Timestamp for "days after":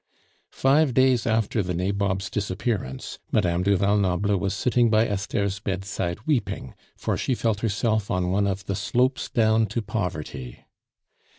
0.95-1.61